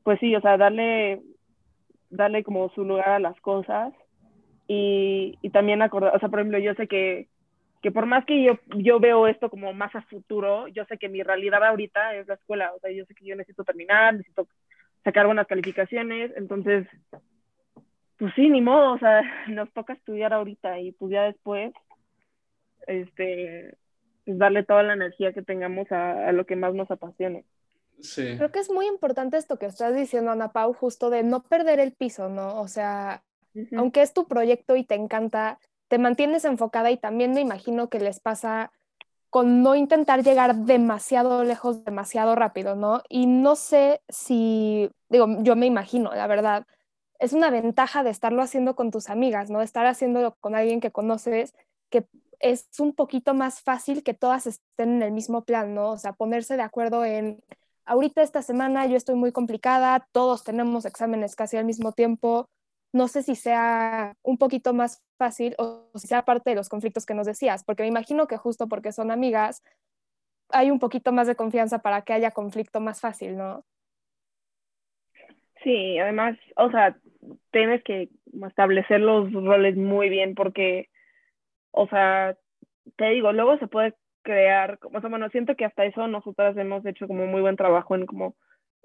pues 0.03 0.19
sí, 0.21 0.35
o 0.35 0.41
sea, 0.41 0.57
darle, 0.57 1.21
darle 2.11 2.43
como 2.43 2.69
su 2.71 2.85
lugar 2.85 3.09
a 3.09 3.19
las 3.19 3.41
cosas 3.41 3.93
y, 4.69 5.39
y 5.43 5.51
también 5.51 5.83
acordar, 5.83 6.15
o 6.15 6.19
sea, 6.19 6.29
por 6.29 6.41
ejemplo, 6.41 6.59
yo 6.59 6.75
sé 6.75 6.87
que, 6.87 7.29
que 7.83 7.91
por 7.91 8.07
más 8.07 8.25
que 8.25 8.43
yo, 8.45 8.59
yo 8.77 9.01
veo 9.01 9.27
esto 9.27 9.51
como 9.51 9.73
más 9.73 9.95
a 9.95 10.03
futuro, 10.03 10.69
yo 10.69 10.85
sé 10.87 10.99
que 10.99 11.09
mi 11.09 11.23
realidad 11.23 11.65
ahorita 11.65 12.15
es 12.15 12.29
la 12.29 12.35
escuela, 12.35 12.73
o 12.75 12.79
sea, 12.79 12.93
yo 12.93 13.05
sé 13.07 13.15
que 13.15 13.25
yo 13.25 13.35
necesito 13.35 13.65
terminar, 13.65 14.15
necesito 14.15 14.47
sacar 15.03 15.27
buenas 15.27 15.49
calificaciones, 15.49 16.33
entonces, 16.37 16.87
pues 18.19 18.33
sí, 18.35 18.49
ni 18.49 18.61
modo, 18.61 18.93
o 18.93 18.99
sea, 18.99 19.23
nos 19.49 19.73
toca 19.73 19.95
estudiar 19.95 20.33
ahorita 20.33 20.79
y 20.81 20.93
pues 20.93 21.12
ya 21.12 21.25
después 21.25 21.73
este, 22.87 23.77
pues, 24.25 24.39
darle 24.39 24.62
toda 24.62 24.83
la 24.83 24.95
energía 24.95 25.33
que 25.33 25.43
tengamos 25.43 25.91
a, 25.91 26.33
lo 26.33 26.47
que 26.47 26.57
más 26.57 26.75
nos 26.75 26.91
apasione. 26.91 27.45
Sí. 28.01 28.37
Creo 28.37 28.51
que 28.51 28.59
es 28.59 28.71
muy 28.71 28.87
importante 28.87 29.37
esto 29.37 29.59
que 29.59 29.67
estás 29.67 29.95
diciendo, 29.95 30.31
Ana 30.31 30.53
Pau, 30.53 30.73
justo 30.73 31.11
de 31.11 31.23
no 31.23 31.43
perder 31.45 31.79
el 31.79 31.93
piso, 31.93 32.29
¿no? 32.29 32.61
O 32.61 32.69
sea, 32.69 33.23
aunque 33.77 34.03
es 34.03 34.12
tu 34.12 34.27
proyecto 34.27 34.77
y 34.77 34.85
te 34.85 34.95
encanta, 34.95 35.59
te 35.89 35.99
mantienes 35.99 36.45
enfocada 36.45 36.91
y 36.91 36.97
también 36.97 37.33
me 37.33 37.41
imagino 37.41 37.89
que 37.89 38.01
les 38.01 38.19
pasa 38.19 38.73
con 39.33 39.62
no 39.62 39.75
intentar 39.77 40.23
llegar 40.23 40.55
demasiado 40.57 41.43
lejos, 41.43 41.85
demasiado 41.85 42.35
rápido, 42.35 42.77
¿no? 42.77 43.03
Y 43.09 43.27
no 43.27 43.57
sé 43.57 44.03
si, 44.09 44.91
digo, 45.09 45.27
yo 45.41 45.57
me 45.57 45.67
imagino, 45.67 46.15
la 46.15 46.27
verdad, 46.27 46.67
es 47.19 47.33
una 47.33 47.51
ventaja 47.51 48.03
de 48.03 48.11
estarlo 48.11 48.43
haciendo 48.43 48.75
con 48.75 48.91
tus 48.91 49.09
amigas, 49.09 49.49
¿no? 49.49 49.62
Estar 49.62 49.87
haciéndolo 49.87 50.35
con 50.41 50.55
alguien 50.55 50.81
que 50.81 50.91
conoces, 50.91 51.55
que 51.89 52.05
es 52.42 52.68
un 52.78 52.94
poquito 52.94 53.34
más 53.34 53.62
fácil 53.62 54.02
que 54.02 54.14
todas 54.14 54.46
estén 54.46 54.96
en 54.96 55.02
el 55.02 55.12
mismo 55.12 55.44
plan, 55.44 55.75
¿no? 55.75 55.90
O 55.92 55.99
sea, 55.99 56.12
ponerse 56.12 56.56
de 56.56 56.62
acuerdo 56.62 57.04
en, 57.04 57.42
ahorita 57.84 58.22
esta 58.22 58.42
semana 58.42 58.87
yo 58.87 58.96
estoy 58.96 59.14
muy 59.14 59.32
complicada, 59.32 60.06
todos 60.12 60.44
tenemos 60.44 60.84
exámenes 60.84 61.37
casi 61.37 61.56
al 61.56 61.64
mismo 61.64 61.92
tiempo, 61.92 62.49
no 62.92 63.08
sé 63.08 63.22
si 63.22 63.37
sea 63.37 64.14
un 64.22 64.37
poquito 64.37 64.75
más 64.75 65.02
fácil 65.18 65.54
o 65.58 65.88
si 65.94 66.06
sea 66.06 66.25
parte 66.25 66.50
de 66.50 66.56
los 66.56 66.68
conflictos 66.68 67.06
que 67.06 67.14
nos 67.14 67.26
decías, 67.26 67.64
porque 67.64 67.84
me 67.84 67.88
imagino 67.88 68.26
que 68.26 68.37
justo 68.37 68.68
porque 68.68 68.92
son 68.92 69.11
amigas, 69.11 69.62
hay 70.50 70.70
un 70.70 70.78
poquito 70.78 71.12
más 71.12 71.26
de 71.26 71.37
confianza 71.37 71.78
para 71.78 72.02
que 72.02 72.12
haya 72.12 72.32
conflicto 72.32 72.80
más 72.80 73.00
fácil, 73.00 73.37
¿no? 73.37 73.64
Sí, 75.62 75.99
además, 75.99 76.37
o 76.56 76.70
sea, 76.70 76.99
tienes 77.52 77.82
que 77.84 78.11
establecer 78.46 79.00
los 79.00 79.32
roles 79.32 79.76
muy 79.76 80.08
bien 80.08 80.34
porque, 80.34 80.88
o 81.73 81.88
sea, 81.88 82.37
te 82.97 83.11
digo, 83.11 83.33
luego 83.33 83.59
se 83.59 83.67
puede 83.67 83.95
crear, 84.23 84.79
o 84.83 85.00
sea, 85.00 85.11
bueno, 85.11 85.29
siento 85.31 85.57
que 85.57 85.64
hasta 85.64 85.85
eso 85.85 86.07
nosotras 86.07 86.57
hemos 86.57 86.85
hecho 86.87 87.07
como 87.09 87.26
muy 87.26 87.41
buen 87.41 87.57
trabajo 87.57 87.95
en 87.95 88.07
como 88.07 88.37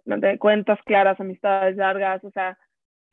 mantener 0.05 0.39
cuentas 0.39 0.79
claras, 0.85 1.19
amistades 1.19 1.75
largas, 1.75 2.23
o 2.23 2.31
sea, 2.31 2.57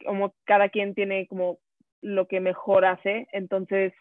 como 0.05 0.35
cada 0.45 0.69
quien 0.69 0.95
tiene 0.95 1.27
como 1.27 1.59
lo 2.01 2.27
que 2.27 2.41
mejor 2.41 2.85
hace, 2.85 3.27
entonces, 3.33 3.93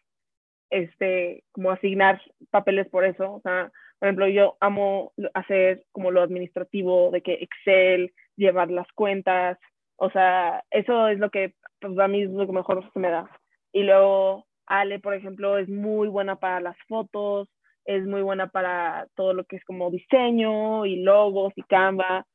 este, 0.70 1.44
como 1.52 1.72
asignar 1.72 2.22
papeles 2.52 2.88
por 2.90 3.06
eso, 3.06 3.34
o 3.34 3.42
sea, 3.42 3.72
por 4.00 4.08
ejemplo, 4.08 4.28
yo 4.28 4.58
amo 4.60 5.14
hacer 5.34 5.86
como 5.92 6.12
lo 6.12 6.22
administrativo 6.22 7.10
de 7.12 7.22
que 7.22 7.34
Excel, 7.36 8.14
llevar 8.36 8.70
las 8.70 8.88
cuentas, 8.94 9.58
o 9.98 10.10
sea, 10.10 10.64
eso 10.72 11.08
es 11.08 11.20
lo 11.20 11.30
que 11.30 11.54
pues, 11.80 11.98
a 11.98 12.08
mí 12.08 12.24
es 12.24 12.30
lo 12.30 12.46
que 12.46 12.52
mejor 12.52 12.84
se 12.92 13.00
me 13.00 13.10
da. 13.10 13.30
Y 13.72 13.84
luego 13.84 14.46
Ale, 14.66 15.00
por 15.00 15.14
ejemplo, 15.14 15.58
es 15.58 15.70
muy 15.70 16.08
buena 16.08 16.38
para 16.38 16.60
las 16.60 16.78
fotos, 16.88 17.50
es 17.86 18.06
muy 18.06 18.22
buena 18.22 18.48
para 18.48 19.08
todo 19.16 19.34
lo 19.34 19.44
que 19.46 19.58
es 19.58 19.66
como 19.66 19.92
diseño 19.92 20.86
y 20.86 20.98
logos 20.98 21.54
y 21.56 21.64
Canva, 21.64 22.26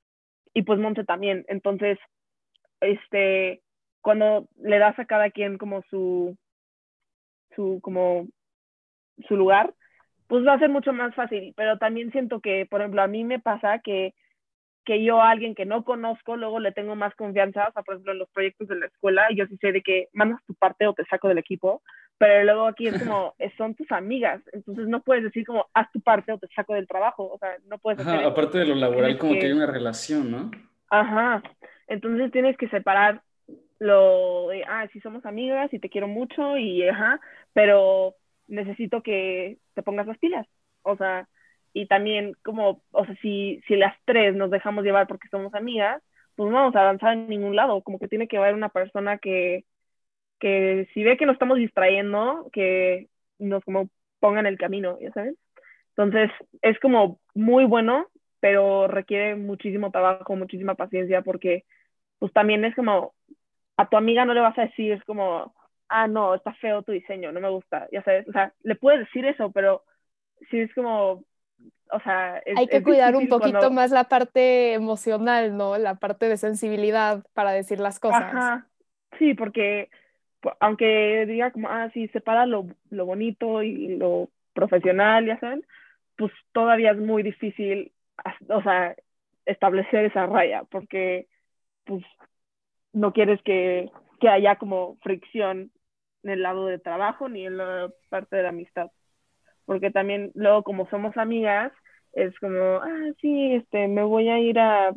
y 0.54 0.62
pues 0.62 0.78
Monte 0.78 1.04
también. 1.04 1.44
Entonces, 1.48 1.98
este, 2.80 3.62
cuando 4.00 4.48
le 4.56 4.78
das 4.78 4.98
a 4.98 5.06
cada 5.06 5.30
quien 5.30 5.58
como 5.58 5.82
su, 5.90 6.36
su, 7.54 7.80
como, 7.82 8.26
su 9.26 9.36
lugar, 9.36 9.74
pues 10.26 10.46
va 10.46 10.54
a 10.54 10.58
ser 10.58 10.68
mucho 10.68 10.92
más 10.92 11.14
fácil. 11.14 11.54
Pero 11.56 11.78
también 11.78 12.12
siento 12.12 12.40
que, 12.40 12.66
por 12.66 12.80
ejemplo, 12.80 13.02
a 13.02 13.08
mí 13.08 13.24
me 13.24 13.38
pasa 13.40 13.80
que, 13.80 14.14
que 14.88 15.04
yo 15.04 15.20
a 15.20 15.28
alguien 15.28 15.54
que 15.54 15.66
no 15.66 15.84
conozco, 15.84 16.38
luego 16.38 16.60
le 16.60 16.72
tengo 16.72 16.96
más 16.96 17.14
confianza, 17.14 17.68
o 17.68 17.72
sea, 17.72 17.82
por 17.82 17.92
ejemplo, 17.92 18.12
en 18.12 18.20
los 18.20 18.30
proyectos 18.30 18.68
de 18.68 18.76
la 18.76 18.86
escuela, 18.86 19.28
yo 19.36 19.46
sí 19.46 19.58
sé 19.58 19.70
de 19.70 19.82
que 19.82 20.08
mandas 20.14 20.42
tu 20.46 20.54
parte 20.54 20.86
o 20.86 20.94
te 20.94 21.04
saco 21.04 21.28
del 21.28 21.36
equipo, 21.36 21.82
pero 22.16 22.42
luego 22.42 22.66
aquí 22.66 22.86
es 22.86 22.98
como, 22.98 23.34
son 23.58 23.74
tus 23.74 23.92
amigas, 23.92 24.40
entonces 24.50 24.88
no 24.88 25.02
puedes 25.02 25.24
decir 25.24 25.44
como, 25.44 25.66
haz 25.74 25.92
tu 25.92 26.00
parte 26.00 26.32
o 26.32 26.38
te 26.38 26.48
saco 26.56 26.72
del 26.72 26.88
trabajo, 26.88 27.30
o 27.30 27.36
sea, 27.36 27.50
no 27.66 27.76
puedes 27.76 28.00
Ajá, 28.00 28.26
aparte 28.26 28.56
de 28.56 28.64
lo 28.64 28.76
laboral, 28.76 29.18
como 29.18 29.34
que 29.34 29.44
hay 29.44 29.52
una 29.52 29.66
relación, 29.66 30.30
¿no? 30.30 30.50
Ajá, 30.88 31.42
entonces 31.86 32.32
tienes 32.32 32.56
que 32.56 32.70
separar 32.70 33.20
lo 33.78 34.48
de, 34.48 34.64
ah, 34.64 34.88
sí 34.90 35.00
somos 35.00 35.26
amigas 35.26 35.70
y 35.74 35.80
te 35.80 35.90
quiero 35.90 36.08
mucho 36.08 36.56
y 36.56 36.88
ajá, 36.88 37.20
pero 37.52 38.14
necesito 38.46 39.02
que 39.02 39.58
te 39.74 39.82
pongas 39.82 40.06
las 40.06 40.16
pilas. 40.16 40.46
O 40.80 40.96
sea, 40.96 41.28
y 41.80 41.86
también 41.86 42.34
como, 42.44 42.82
o 42.92 43.04
sea, 43.04 43.14
si, 43.22 43.62
si 43.68 43.76
las 43.76 43.94
tres 44.04 44.34
nos 44.34 44.50
dejamos 44.50 44.84
llevar 44.84 45.06
porque 45.06 45.28
somos 45.28 45.54
amigas, 45.54 46.02
pues 46.36 46.50
no 46.50 46.56
vamos 46.56 46.76
a 46.76 46.80
avanzar 46.80 47.14
en 47.14 47.28
ningún 47.28 47.56
lado, 47.56 47.82
como 47.82 47.98
que 47.98 48.08
tiene 48.08 48.28
que 48.28 48.38
haber 48.38 48.54
una 48.54 48.68
persona 48.70 49.18
que, 49.18 49.64
que 50.40 50.88
si 50.94 51.02
ve 51.04 51.16
que 51.16 51.26
nos 51.26 51.34
estamos 51.34 51.58
distrayendo, 51.58 52.48
que 52.52 53.08
nos 53.38 53.64
como 53.64 53.90
ponga 54.20 54.40
en 54.40 54.46
el 54.46 54.58
camino, 54.58 54.98
ya 55.00 55.12
sabes. 55.12 55.36
Entonces, 55.96 56.30
es 56.62 56.78
como 56.80 57.20
muy 57.34 57.64
bueno, 57.64 58.06
pero 58.40 58.88
requiere 58.88 59.36
muchísimo 59.36 59.90
trabajo, 59.90 60.36
muchísima 60.36 60.74
paciencia, 60.74 61.22
porque 61.22 61.64
pues 62.18 62.32
también 62.32 62.64
es 62.64 62.74
como, 62.74 63.14
a 63.76 63.88
tu 63.88 63.96
amiga 63.96 64.24
no 64.24 64.34
le 64.34 64.40
vas 64.40 64.58
a 64.58 64.62
decir, 64.62 64.92
es 64.92 65.04
como, 65.04 65.54
ah, 65.88 66.08
no, 66.08 66.34
está 66.34 66.54
feo 66.54 66.82
tu 66.82 66.92
diseño, 66.92 67.32
no 67.32 67.40
me 67.40 67.50
gusta, 67.50 67.88
ya 67.92 68.02
sabes, 68.02 68.28
o 68.28 68.32
sea, 68.32 68.52
le 68.62 68.76
puedes 68.76 69.00
decir 69.00 69.26
eso, 69.26 69.52
pero 69.52 69.84
sí 70.50 70.60
es 70.60 70.74
como, 70.74 71.24
o 71.92 72.00
sea... 72.00 72.42
Hay 72.56 72.66
que 72.66 72.82
cuidar 72.82 73.16
un 73.16 73.28
poquito 73.28 73.70
más 73.70 73.90
la 73.90 74.04
parte 74.04 74.74
emocional, 74.74 75.56
¿no? 75.56 75.78
La 75.78 75.96
parte 75.96 76.28
de 76.28 76.36
sensibilidad 76.36 77.24
para 77.34 77.52
decir 77.52 77.80
las 77.80 78.00
cosas. 78.00 78.22
Ajá, 78.22 78.66
sí, 79.18 79.34
porque 79.34 79.90
aunque 80.60 81.26
diga 81.26 81.50
como, 81.50 81.68
ah, 81.68 81.90
sí, 81.92 82.08
separa 82.08 82.46
lo, 82.46 82.66
lo 82.90 83.06
bonito 83.06 83.62
y 83.62 83.96
lo 83.96 84.30
profesional, 84.52 85.26
ya 85.26 85.38
saben, 85.40 85.64
pues 86.16 86.32
todavía 86.52 86.92
es 86.92 86.98
muy 86.98 87.22
difícil, 87.22 87.92
o 88.48 88.62
sea, 88.62 88.94
establecer 89.46 90.04
esa 90.04 90.26
raya, 90.26 90.64
porque 90.70 91.26
pues 91.84 92.04
no 92.92 93.12
quieres 93.12 93.40
que, 93.42 93.90
que 94.20 94.28
haya 94.28 94.56
como 94.56 94.96
fricción 95.02 95.70
en 96.22 96.30
el 96.30 96.42
lado 96.42 96.66
de 96.66 96.78
trabajo 96.78 97.28
ni 97.28 97.46
en 97.46 97.56
la 97.56 97.90
parte 98.08 98.36
de 98.36 98.42
la 98.42 98.48
amistad. 98.50 98.90
Porque 99.68 99.90
también 99.90 100.32
luego 100.34 100.62
como 100.62 100.88
somos 100.88 101.14
amigas, 101.18 101.72
es 102.14 102.34
como, 102.40 102.80
ah, 102.82 103.12
sí, 103.20 103.52
este, 103.52 103.86
me 103.86 104.02
voy 104.02 104.30
a 104.30 104.38
ir 104.38 104.58
a... 104.58 104.94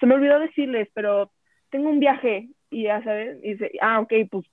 Se 0.00 0.06
me 0.06 0.14
olvidó 0.14 0.38
decirles, 0.38 0.88
pero 0.94 1.30
tengo 1.68 1.90
un 1.90 2.00
viaje 2.00 2.48
y 2.70 2.84
ya 2.84 3.04
sabes, 3.04 3.38
y 3.42 3.52
dice, 3.52 3.72
ah, 3.82 4.00
ok, 4.00 4.12
pues 4.30 4.46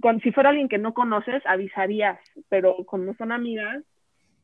cuando, 0.00 0.22
si 0.22 0.32
fuera 0.32 0.48
alguien 0.48 0.68
que 0.68 0.78
no 0.78 0.94
conoces, 0.94 1.44
avisarías, 1.44 2.18
pero 2.48 2.76
cuando 2.86 3.14
son 3.14 3.32
amigas, 3.32 3.82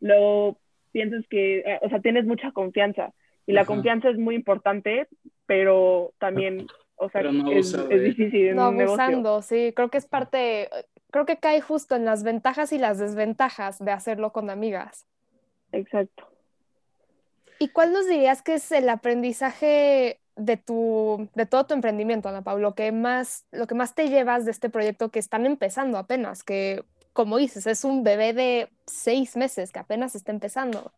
luego 0.01 0.59
piensas 0.93 1.25
que, 1.29 1.59
eh, 1.61 1.79
o 1.83 1.89
sea, 1.89 2.01
tienes 2.01 2.27
mucha 2.27 2.53
confianza 2.53 3.13
y 3.47 3.53
la 3.53 3.65
confianza 3.65 4.11
es 4.11 4.19
muy 4.19 4.35
importante, 4.35 5.07
pero 5.47 6.13
también 6.19 6.67
o 6.97 7.09
sea, 7.11 7.21
es, 7.53 7.75
es, 7.75 8.03
difícil. 8.03 8.57
no 8.57 8.65
abusando, 8.65 9.43
sí, 9.43 9.73
creo 9.75 9.89
que 9.89 9.99
es 9.99 10.07
parte, 10.07 10.69
creo 11.17 11.25
que 11.25 11.39
cae 11.39 11.63
justo 11.63 11.97
en 11.97 12.05
las 12.05 12.25
ventajas 12.25 12.73
y 12.73 12.79
las 12.79 12.99
desventajas 12.99 13.83
de 13.83 13.91
hacerlo 13.91 14.33
con 14.33 14.51
amigas. 14.51 15.07
Exacto. 15.73 16.29
¿Y 17.59 17.71
cuál 17.71 17.95
nos 17.95 18.07
dirías 18.07 18.43
que 18.43 18.53
es 18.53 18.71
el 18.71 18.87
aprendizaje 18.91 20.21
de 20.37 20.59
tu, 20.59 21.31
de 21.35 21.47
todo 21.47 21.65
tu 21.65 21.73
emprendimiento, 21.73 22.29
Ana? 22.29 22.43
Lo 22.59 22.75
que 22.75 22.93
más, 22.93 23.47
lo 23.51 23.67
que 23.67 23.75
más 23.75 23.95
te 23.95 24.11
llevas 24.11 24.45
de 24.45 24.51
este 24.51 24.69
proyecto 24.69 25.11
que 25.11 25.19
están 25.19 25.47
empezando 25.47 25.97
apenas, 25.97 26.45
que 26.45 26.85
como 27.15 27.39
dices, 27.39 27.67
es 27.67 27.83
un 27.85 28.05
bebé 28.05 28.35
de 28.35 28.69
seis 28.85 29.39
meses 29.39 29.73
que 29.73 29.79
apenas 29.79 30.15
está 30.15 30.33
empezando. 30.33 30.93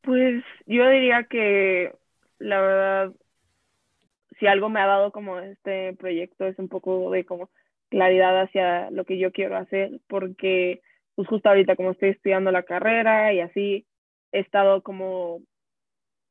Pues 0.00 0.42
yo 0.64 0.88
diría 0.88 1.24
que 1.24 1.94
la 2.38 2.58
verdad 2.58 3.12
si 4.38 4.46
algo 4.46 4.70
me 4.70 4.80
ha 4.80 4.86
dado 4.86 5.12
como 5.12 5.38
este 5.40 5.92
proyecto 5.92 6.46
es 6.46 6.58
un 6.58 6.68
poco 6.68 7.10
de 7.10 7.26
como 7.26 7.50
claridad 7.90 8.40
hacia 8.42 8.90
lo 8.90 9.04
que 9.04 9.18
yo 9.18 9.32
quiero 9.32 9.56
hacer, 9.56 10.00
porque 10.08 10.80
pues 11.14 11.28
justo 11.28 11.48
ahorita 11.48 11.76
como 11.76 11.92
estoy 11.92 12.10
estudiando 12.10 12.50
la 12.52 12.62
carrera 12.62 13.32
y 13.32 13.40
así, 13.40 13.86
he 14.32 14.40
estado 14.40 14.82
como, 14.82 15.42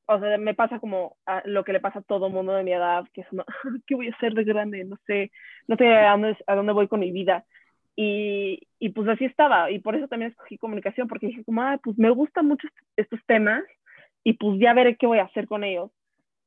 o 0.07 0.19
sea, 0.19 0.37
me 0.37 0.55
pasa 0.55 0.79
como 0.79 1.17
lo 1.45 1.63
que 1.63 1.73
le 1.73 1.79
pasa 1.79 1.99
a 1.99 2.03
todo 2.03 2.29
mundo 2.29 2.53
de 2.53 2.63
mi 2.63 2.73
edad, 2.73 3.05
que 3.13 3.21
es 3.21 3.27
como, 3.27 3.45
¿qué 3.87 3.95
voy 3.95 4.07
a 4.09 4.15
hacer 4.15 4.33
de 4.33 4.43
grande? 4.43 4.83
No 4.85 4.97
sé, 5.05 5.31
no 5.67 5.75
sé 5.77 5.87
a 5.87 6.11
dónde, 6.11 6.37
a 6.47 6.55
dónde 6.55 6.73
voy 6.73 6.87
con 6.87 7.01
mi 7.01 7.11
vida. 7.11 7.45
Y, 7.95 8.67
y 8.79 8.89
pues 8.89 9.09
así 9.09 9.25
estaba, 9.25 9.71
y 9.71 9.79
por 9.79 9.95
eso 9.95 10.07
también 10.07 10.31
escogí 10.31 10.57
comunicación, 10.57 11.07
porque 11.07 11.27
dije 11.27 11.43
como, 11.43 11.61
ah, 11.63 11.79
pues 11.83 11.97
me 11.97 12.09
gustan 12.11 12.47
mucho 12.47 12.67
estos 12.95 13.19
temas, 13.27 13.63
y 14.23 14.33
pues 14.33 14.59
ya 14.59 14.73
veré 14.73 14.95
qué 14.97 15.07
voy 15.07 15.19
a 15.19 15.23
hacer 15.25 15.47
con 15.47 15.63
ellos 15.63 15.91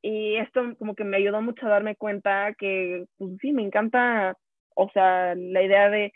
y 0.02 0.37
esto 0.37 0.76
como 0.78 0.95
que 0.95 1.04
me 1.04 1.16
ayudó 1.16 1.40
mucho 1.40 1.66
a 1.66 1.71
darme 1.71 1.97
cuenta 1.97 2.54
que, 2.54 3.07
pues 3.19 3.33
sí, 3.40 3.52
me 3.52 3.62
encanta, 3.62 4.37
o 4.74 4.90
sea, 4.90 5.34
la 5.34 5.62
idea 5.62 5.90
de, 5.90 6.12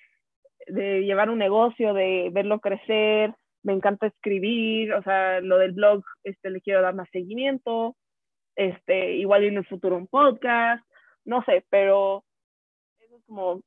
de 0.66 1.02
llevar 1.02 1.30
un 1.30 1.38
negocio, 1.38 1.94
de 1.94 2.30
verlo 2.32 2.60
crecer, 2.60 3.34
me 3.62 3.72
encanta 3.72 4.06
escribir, 4.06 4.92
o 4.94 5.02
sea, 5.02 5.40
lo 5.40 5.58
del 5.58 5.72
blog, 5.72 6.04
este, 6.24 6.50
le 6.50 6.60
quiero 6.60 6.82
dar 6.82 6.94
más 6.94 7.08
seguimiento, 7.10 7.96
este, 8.54 9.14
igual 9.16 9.44
en 9.44 9.56
el 9.56 9.66
futuro 9.66 9.96
un 9.96 10.06
podcast, 10.06 10.84
no 11.24 11.42
sé, 11.44 11.64
pero 11.68 12.24
eso 13.00 13.16
es 13.16 13.24
como 13.26 13.60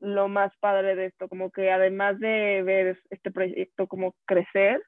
lo 0.00 0.28
más 0.28 0.52
padre 0.58 0.96
de 0.96 1.06
esto, 1.06 1.28
como 1.28 1.50
que 1.50 1.70
además 1.70 2.18
de 2.18 2.62
ver 2.62 2.98
este 3.10 3.30
proyecto 3.30 3.86
como 3.86 4.14
crecer, 4.24 4.82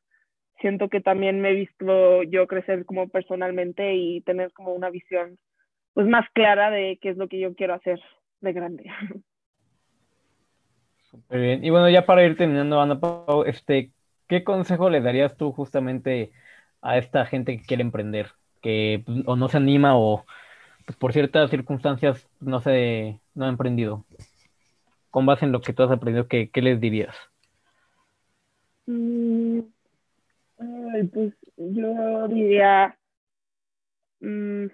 siento 0.61 0.89
que 0.89 1.01
también 1.01 1.41
me 1.41 1.51
he 1.51 1.55
visto 1.55 2.23
yo 2.25 2.47
crecer 2.47 2.85
como 2.85 3.09
personalmente 3.09 3.95
y 3.95 4.23
tener 4.23 4.53
como 4.53 4.73
una 4.73 4.91
visión 4.91 5.39
pues 5.93 6.07
más 6.09 6.27
clara 6.33 6.71
de 6.71 6.99
qué 7.01 7.11
es 7.11 7.17
lo 7.17 7.29
que 7.29 7.39
yo 7.39 7.55
quiero 7.55 7.75
hacer 7.75 8.01
de 8.41 8.53
grande. 8.53 8.85
Súper 11.15 11.41
bien. 11.41 11.65
Y 11.65 11.71
bueno, 11.71 11.89
ya 11.89 12.05
para 12.07 12.25
ir 12.25 12.37
terminando, 12.37 12.81
Ana 12.81 12.99
Pau, 12.99 13.45
este, 13.45 13.93
¿qué 14.29 14.43
consejo 14.43 14.91
le 14.91 15.01
darías 15.01 15.37
tú 15.37 15.53
justamente 15.53 16.33
a 16.83 16.99
esta 16.99 17.25
gente 17.25 17.57
que 17.57 17.65
quiere 17.65 17.83
emprender? 17.83 18.33
Que 18.61 19.05
pues, 19.07 19.23
o 19.25 19.37
no 19.37 19.49
se 19.49 19.59
anima 19.59 19.97
o 19.97 20.25
pues, 20.85 20.99
por 20.99 21.13
ciertas 21.13 21.51
circunstancias 21.51 22.29
no 22.41 22.61
se 22.61 23.21
no 23.33 23.45
ha 23.45 23.49
emprendido. 23.49 24.05
Con 25.11 25.25
base 25.25 25.45
en 25.45 25.53
lo 25.53 25.61
que 25.61 25.73
tú 25.73 25.85
has 25.85 25.93
aprendido, 25.93 26.27
¿qué, 26.27 26.51
qué 26.51 26.63
les 26.63 26.81
dirías? 26.81 27.15
Mm, 28.87 29.61
pues 31.13 31.33
yo 31.57 32.27
diría 32.27 32.99
mm, 34.19 34.67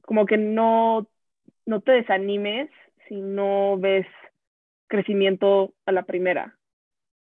como 0.00 0.24
que 0.24 0.38
no, 0.38 1.06
no 1.66 1.80
te 1.82 1.92
desanimes 1.92 2.70
si 3.06 3.20
no 3.20 3.76
ves 3.78 4.06
crecimiento 4.90 5.72
a 5.86 5.92
la 5.92 6.02
primera, 6.02 6.58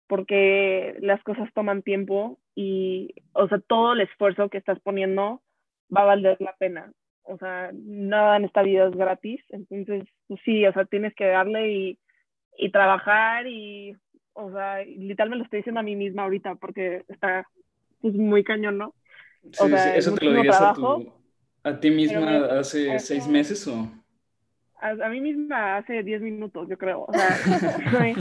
porque 0.07 0.95
las 1.01 1.21
cosas 1.23 1.47
toman 1.53 1.83
tiempo 1.83 2.39
y, 2.55 3.13
o 3.33 3.47
sea, 3.47 3.59
todo 3.59 3.93
el 3.93 4.01
esfuerzo 4.01 4.49
que 4.49 4.57
estás 4.57 4.79
poniendo 4.79 5.43
va 5.95 6.01
a 6.01 6.05
valer 6.05 6.37
la 6.39 6.55
pena. 6.57 6.91
O 7.23 7.37
sea, 7.37 7.69
nada 7.73 8.37
en 8.37 8.45
esta 8.45 8.63
vida 8.63 8.87
es 8.87 8.95
gratis, 8.95 9.41
entonces, 9.49 10.07
pues 10.27 10.39
sí, 10.43 10.65
o 10.65 10.73
sea, 10.73 10.85
tienes 10.85 11.13
que 11.13 11.25
darle 11.25 11.71
y, 11.71 11.99
y 12.57 12.71
trabajar 12.71 13.45
y, 13.45 13.95
o 14.33 14.51
sea, 14.51 14.81
literal 14.83 15.29
me 15.29 15.35
lo 15.35 15.43
estoy 15.43 15.59
diciendo 15.59 15.81
a 15.81 15.83
mí 15.83 15.95
misma 15.95 16.23
ahorita 16.23 16.55
porque 16.55 17.03
está 17.07 17.45
pues, 18.01 18.15
muy 18.15 18.43
cañón, 18.43 18.79
¿no? 18.79 18.95
O 19.59 19.67
sea, 19.67 19.95
¿Eso 19.95 20.15
te 20.15 20.25
lo 20.25 20.33
dirías 20.33 20.59
a, 20.59 20.73
a 21.63 21.79
ti 21.79 21.91
misma 21.91 22.45
hace 22.59 22.97
seis 22.99 23.27
meses 23.27 23.67
o...? 23.67 23.87
A, 24.81 25.09
mí 25.09 25.21
misma 25.21 25.77
hace 25.77 26.03
10 26.03 26.21
minutos, 26.21 26.67
yo 26.69 26.77
creo. 26.77 27.05
O 27.07 27.13
sea, 27.13 27.29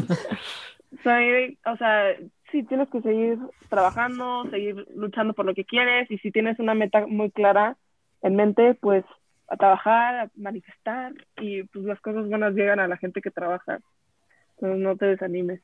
soy, 1.03 1.59
o 1.65 1.77
sea, 1.77 2.17
sí, 2.50 2.62
tienes 2.65 2.88
que 2.88 3.00
seguir 3.03 3.38
trabajando, 3.69 4.49
seguir 4.50 4.87
luchando 4.95 5.35
por 5.35 5.47
lo 5.47 5.55
que 5.55 5.65
quieres 5.65 6.11
y 6.11 6.19
si 6.19 6.31
tienes 6.31 6.59
una 6.59 6.75
meta 6.75 7.07
muy 7.07 7.31
clara 7.31 7.77
en 8.23 8.37
mente, 8.37 8.75
pues 8.75 9.05
a 9.49 9.57
trabajar, 9.57 10.15
a 10.17 10.31
manifestar 10.37 11.12
y 11.41 11.62
pues 11.65 11.85
las 11.85 12.00
cosas 12.00 12.29
buenas 12.29 12.55
llegan 12.55 12.81
a 12.81 12.88
la 12.88 12.97
gente 12.97 13.21
que 13.21 13.31
trabaja. 13.31 13.81
Entonces 14.57 14.81
no 14.81 14.97
te 14.97 15.07
desanimes. 15.07 15.61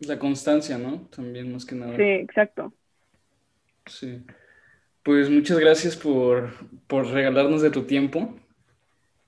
La 0.00 0.18
constancia, 0.18 0.78
¿no? 0.78 1.06
También 1.14 1.52
más 1.52 1.64
que 1.64 1.74
nada. 1.74 1.96
Sí, 1.96 2.02
exacto. 2.02 2.72
Sí. 3.86 4.22
Pues 5.02 5.30
muchas 5.30 5.58
gracias 5.58 5.96
por, 5.96 6.50
por 6.86 7.06
regalarnos 7.06 7.62
de 7.62 7.70
tu 7.70 7.84
tiempo. 7.84 8.34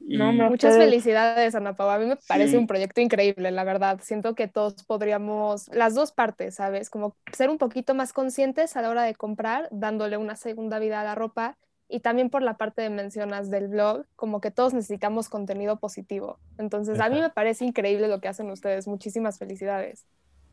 Muchas 0.08 0.76
felicidades, 0.76 1.54
Ana 1.54 1.74
Pau. 1.74 1.90
A 1.90 1.98
mí 1.98 2.06
me 2.06 2.16
parece 2.28 2.58
un 2.58 2.66
proyecto 2.66 3.00
increíble, 3.00 3.50
la 3.50 3.64
verdad. 3.64 4.00
Siento 4.02 4.34
que 4.34 4.46
todos 4.48 4.84
podríamos, 4.84 5.68
las 5.68 5.94
dos 5.94 6.12
partes, 6.12 6.54
¿sabes? 6.54 6.90
Como 6.90 7.16
ser 7.32 7.50
un 7.50 7.58
poquito 7.58 7.94
más 7.94 8.12
conscientes 8.12 8.76
a 8.76 8.82
la 8.82 8.90
hora 8.90 9.02
de 9.02 9.14
comprar, 9.14 9.68
dándole 9.70 10.16
una 10.16 10.36
segunda 10.36 10.78
vida 10.78 11.00
a 11.00 11.04
la 11.04 11.14
ropa. 11.14 11.56
Y 11.88 12.00
también 12.00 12.30
por 12.30 12.42
la 12.42 12.56
parte 12.56 12.82
de 12.82 12.90
mencionas 12.90 13.48
del 13.48 13.68
blog, 13.68 14.06
como 14.16 14.40
que 14.40 14.50
todos 14.50 14.74
necesitamos 14.74 15.28
contenido 15.28 15.78
positivo. 15.78 16.40
Entonces, 16.58 16.98
a 16.98 17.08
mí 17.08 17.20
me 17.20 17.30
parece 17.30 17.64
increíble 17.64 18.08
lo 18.08 18.20
que 18.20 18.28
hacen 18.28 18.50
ustedes. 18.50 18.88
Muchísimas 18.88 19.38
felicidades. 19.38 20.04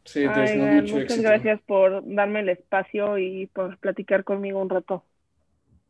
Sí, 0.06 0.28
muchas 0.28 1.22
gracias 1.22 1.62
por 1.62 2.04
darme 2.06 2.42
el 2.42 2.50
espacio 2.50 3.18
y 3.18 3.48
por 3.48 3.78
platicar 3.80 4.24
conmigo 4.24 4.62
un 4.62 4.70
rato. 4.70 5.04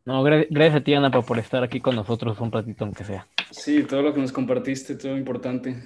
No, 0.06 0.22
gracias 0.22 0.74
a 0.74 0.84
ti, 0.84 0.92
Ana, 0.92 1.10
por 1.10 1.38
estar 1.38 1.62
aquí 1.62 1.80
con 1.80 1.96
nosotros 1.96 2.38
un 2.38 2.52
ratito, 2.52 2.84
aunque 2.84 3.04
sea. 3.04 3.26
Sí, 3.50 3.84
todo 3.84 4.02
lo 4.02 4.12
que 4.12 4.20
nos 4.20 4.32
compartiste, 4.32 4.96
todo 4.96 5.16
importante. 5.16 5.76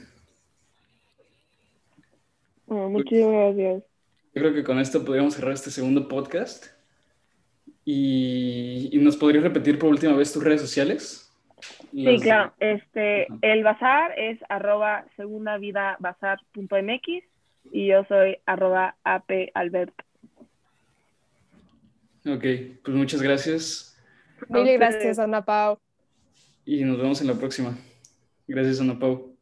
muchas 2.66 3.20
gracias. 3.20 3.84
Yo 4.34 4.42
creo 4.42 4.54
que 4.54 4.64
con 4.64 4.80
esto 4.80 5.04
podríamos 5.04 5.34
cerrar 5.34 5.52
este 5.52 5.70
segundo 5.70 6.08
podcast. 6.08 6.66
Y, 7.84 8.90
nos 9.00 9.16
podrías 9.16 9.44
repetir 9.44 9.78
por 9.78 9.88
última 9.88 10.14
vez 10.14 10.32
tus 10.32 10.42
redes 10.42 10.60
sociales. 10.60 11.32
Sí, 11.92 12.18
claro. 12.20 12.52
Este, 12.58 13.28
el 13.40 13.62
bazar 13.62 14.18
es 14.18 14.40
arroba 14.48 15.04
segundavidabazar.mx 15.16 17.24
y 17.72 17.86
yo 17.86 18.04
soy 18.08 18.38
arroba 18.46 18.96
apalbert. 19.04 19.94
Ok, 22.26 22.44
pues 22.84 22.96
muchas 22.96 23.22
gracias. 23.22 23.88
Mil 24.48 24.78
gracias, 24.78 25.18
Ana 25.18 25.44
Pau. 25.44 25.78
Y 26.64 26.84
nos 26.84 26.98
vemos 26.98 27.20
en 27.20 27.26
la 27.26 27.34
próxima. 27.34 27.76
Gracias, 28.46 28.80
Ana 28.80 28.98
Pau. 28.98 29.37